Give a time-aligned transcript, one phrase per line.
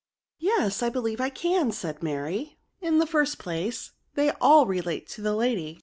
[0.25, 5.21] '* Yes, I believe I can, said Mary;in the first place, they all relate to
[5.21, 5.79] the lady.